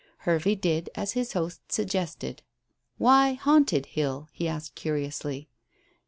[0.21, 2.41] Hervey did as his host suggested.
[2.97, 5.47] "Why 'Haunted Hill'?" he asked curiously.